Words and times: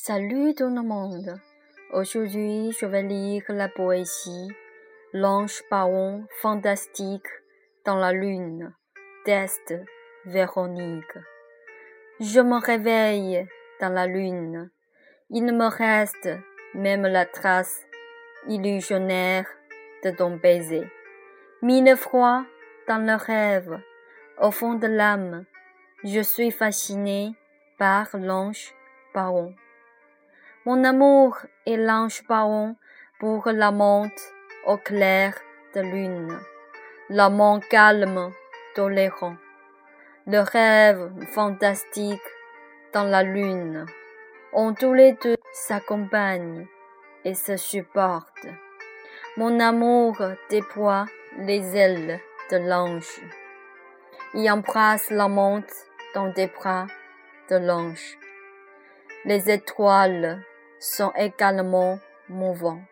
Salut 0.00 0.54
tout 0.54 0.70
le 0.70 0.82
monde. 0.82 1.40
Aujourd'hui, 1.92 2.70
je 2.80 2.86
vais 2.86 3.02
lire 3.02 3.42
la 3.48 3.68
poésie 3.68 4.48
L'ange 5.12 5.60
baron 5.72 6.24
fantastique 6.40 7.26
dans 7.84 7.96
la 7.96 8.12
lune 8.12 8.72
d'Est 9.26 9.74
Véronique. 10.24 11.18
Je 12.20 12.38
me 12.38 12.64
réveille 12.64 13.44
dans 13.80 13.88
la 13.88 14.06
lune. 14.06 14.70
Il 15.30 15.52
me 15.52 15.66
reste 15.66 16.28
même 16.74 17.02
la 17.02 17.26
trace 17.26 17.84
illusionnaire 18.46 19.48
de 20.04 20.10
ton 20.12 20.36
baiser. 20.36 20.86
Mille 21.60 21.96
froid 21.96 22.44
dans 22.86 23.04
le 23.04 23.16
rêve, 23.16 23.80
au 24.40 24.52
fond 24.52 24.74
de 24.74 24.86
l'âme, 24.86 25.44
je 26.04 26.20
suis 26.20 26.52
fasciné 26.52 27.34
par 27.78 28.16
l'ange 28.16 28.72
baron. 29.12 29.56
Mon 30.68 30.84
amour 30.84 31.38
est 31.64 31.78
l'ange 31.78 32.24
baron 32.28 32.76
pour 33.20 33.48
l'amante 33.48 34.20
au 34.66 34.76
clair 34.76 35.32
de 35.74 35.80
lune, 35.80 36.38
l'amant 37.08 37.58
calme, 37.58 38.32
tolérant, 38.74 39.36
le 40.26 40.40
rêve 40.40 41.10
fantastique 41.32 42.28
dans 42.92 43.04
la 43.04 43.22
lune, 43.22 43.86
on 44.52 44.74
tous 44.74 44.92
les 44.92 45.12
deux 45.12 45.38
s'accompagnent 45.54 46.66
et 47.24 47.32
se 47.32 47.56
supportent. 47.56 48.52
Mon 49.38 49.60
amour 49.60 50.18
déploie 50.50 51.06
les 51.38 51.78
ailes 51.78 52.20
de 52.50 52.58
l'ange. 52.58 53.22
Il 54.34 54.50
embrasse 54.50 55.08
l'amante 55.08 55.72
dans 56.14 56.28
des 56.28 56.48
bras 56.48 56.86
de 57.48 57.56
l'ange. 57.56 58.18
Les 59.24 59.50
étoiles 59.50 60.44
sont 60.80 61.12
également 61.16 61.98
mouvants. 62.28 62.82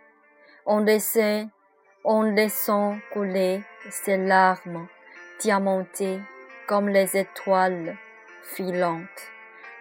On 0.64 0.80
laissait, 0.80 1.46
on 2.04 2.22
laissant 2.22 2.98
couler 3.12 3.62
ses 3.90 4.16
larmes 4.16 4.88
diamantées 5.40 6.20
comme 6.66 6.88
les 6.88 7.16
étoiles 7.16 7.96
filantes 8.42 9.30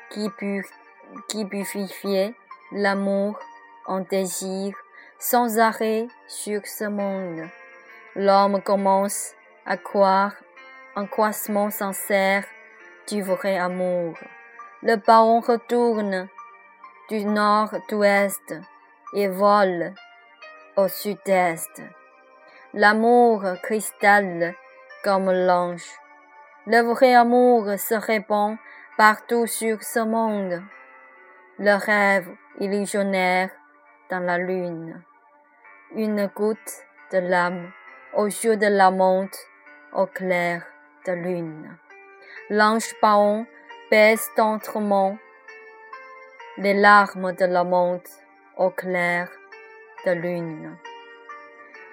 qui, 0.10 0.30
qui 1.28 1.46
purifiaient 1.46 2.34
l'amour 2.72 3.40
en 3.86 4.02
désir 4.02 4.76
sans 5.20 5.60
arrêt 5.60 6.08
sur 6.28 6.66
ce 6.66 6.86
monde. 6.86 7.48
L'homme 8.16 8.62
commence 8.62 9.34
à 9.66 9.78
croire 9.78 10.34
un 10.96 11.06
croissement 11.06 11.70
sincère 11.70 12.46
du 13.08 13.22
vrai 13.22 13.58
amour. 13.58 14.16
Le 14.82 14.96
baron 14.96 15.40
retourne 15.40 16.28
du 17.10 17.24
nord-ouest 17.26 18.56
et 19.14 19.28
vole 19.28 19.94
au 20.76 20.88
sud-est. 20.88 21.82
L'amour 22.74 23.44
cristal 23.62 24.56
comme 25.04 25.32
l'ange. 25.32 25.88
Le 26.66 26.82
vrai 26.82 27.14
amour 27.14 27.78
se 27.78 27.94
répand 27.94 28.58
partout 28.98 29.46
sur 29.46 29.84
ce 29.84 30.00
monde. 30.00 30.64
Le 31.60 31.76
rêve 31.76 32.30
illusionnaire 32.60 33.52
dans 34.10 34.20
la 34.20 34.38
lune. 34.38 35.04
Une 35.96 36.28
goutte 36.36 36.84
de 37.12 37.20
l'âme 37.20 37.72
au 38.16 38.30
jour 38.30 38.58
de 38.58 38.68
la 38.68 38.90
monte 38.90 39.38
au 39.94 40.08
clair 40.08 40.64
de 41.06 41.12
lune. 41.12 41.78
L'ange 42.50 42.94
baron 43.02 43.46
baisse 43.92 44.28
tendrement 44.36 45.18
les 46.58 46.74
larmes 46.74 47.34
de 47.34 47.46
la 47.46 47.66
monte 47.66 48.10
au 48.58 48.70
clair 48.70 49.30
de 50.06 50.12
lune. 50.12 50.78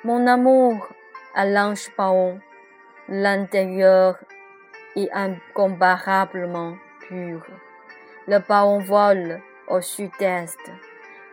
Mon 0.05 0.27
amour 0.29 0.89
à 1.35 1.45
l'ange 1.45 1.91
baron, 1.97 2.39
l'intérieur 3.09 4.19
est 4.95 5.11
incomparablement 5.13 6.77
pur. 7.09 7.45
Le 8.29 8.39
baron 8.39 8.79
vole 8.79 9.41
au 9.67 9.81
sud-est 9.81 10.71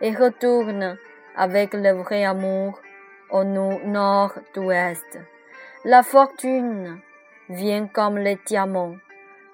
et 0.00 0.12
retourne 0.12 0.98
avec 1.36 1.74
le 1.74 1.92
vrai 1.92 2.24
amour 2.24 2.80
au 3.30 3.44
nord-ouest. 3.44 5.18
La 5.84 6.02
fortune 6.02 7.00
vient 7.48 7.86
comme 7.86 8.18
les 8.18 8.40
diamants 8.44 8.96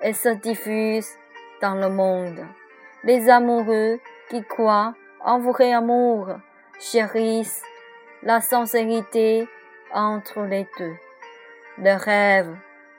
et 0.00 0.15
se 0.15 0.31
diffuse 0.31 1.10
dans 1.60 1.75
le 1.75 1.91
monde. 1.91 2.41
Les 3.06 3.30
amoureux 3.30 4.00
qui 4.28 4.42
croient 4.42 4.92
en 5.20 5.38
vrai 5.38 5.72
amour 5.72 6.26
chérissent 6.80 7.62
la 8.24 8.40
sincérité 8.40 9.46
entre 9.92 10.40
les 10.40 10.66
deux. 10.76 10.96
Le 11.78 11.96
rêve 11.96 12.56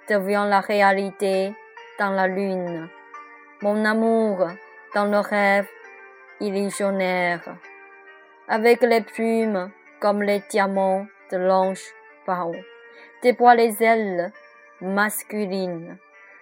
devient 0.07 0.45
la 0.47 0.62
réalité 0.62 1.53
dans 2.00 2.12
la 2.12 2.25
lune. 2.25 2.88
Mon 3.62 3.84
amour 3.84 4.47
dans 4.95 5.07
le 5.07 5.19
rêve 5.19 5.68
illusionnaire. 6.39 7.44
Avec 8.47 8.84
les 8.84 9.01
plumes 9.01 9.72
comme 10.00 10.24
les 10.24 10.41
diamants 10.50 11.06
de 11.34 11.38
l'ange 11.38 11.84
Pao, 12.25 12.56
déploie 13.24 13.56
les 13.56 13.84
ailes 13.84 14.31
masculines. 14.79 15.97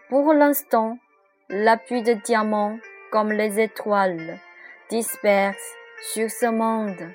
Pour 0.09 0.35
l'instant, 0.35 0.99
la 1.49 1.77
pluie 1.77 2.03
de 2.03 2.13
diamants 2.13 2.77
comme 3.15 3.31
les 3.31 3.61
étoiles 3.61 4.39
disperse 4.89 5.73
sur 6.01 6.29
ce 6.29 6.47
monde 6.47 7.13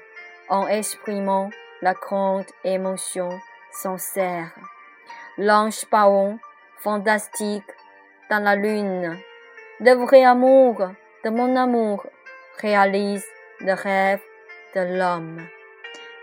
en 0.49 0.67
exprimant 0.67 1.51
la 1.83 1.93
grande 1.93 2.47
émotion 2.65 3.29
sincère. 3.71 4.51
L'ange 5.37 5.85
Paon, 5.91 6.39
fantastique, 6.79 7.71
dans 8.31 8.43
la 8.43 8.57
lune, 8.57 9.15
le 9.81 9.93
vrai 9.93 10.25
amour 10.25 10.89
de 11.23 11.29
mon 11.29 11.55
amour 11.55 12.07
réalise 12.63 13.27
le 13.61 13.75
rêve 13.75 14.23
de 14.75 14.97
l'homme. 14.97 15.47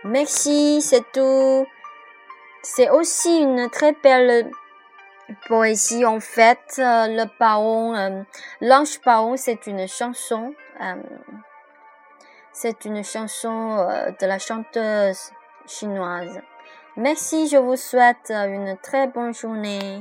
Merci, 0.06 0.82
c'est 0.82 1.06
tout. 1.12 1.68
C'est 2.64 2.90
aussi 2.90 3.42
une 3.42 3.70
très 3.70 3.92
belle 3.92 4.50
poésie 5.48 6.06
en 6.06 6.20
fait. 6.20 6.60
Euh, 6.80 7.08
le 7.08 7.26
paon, 7.38 7.96
euh, 7.96 8.24
l'ange 8.62 9.00
paon, 9.02 9.38
c'est 9.38 9.68
une 9.68 9.88
chanson. 9.88 10.54
Euh, 10.82 10.96
c'est 12.52 12.86
une 12.86 13.04
chanson 13.04 13.86
de 14.20 14.26
la 14.26 14.40
chanteuse 14.40 15.32
chinoise. 15.68 16.42
Merci, 16.96 17.48
je 17.48 17.58
vous 17.58 17.76
souhaite 17.76 18.32
une 18.32 18.76
très 18.82 19.08
bonne 19.08 19.32
journée. 19.32 20.00